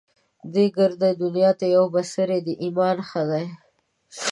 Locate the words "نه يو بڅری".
1.59-2.39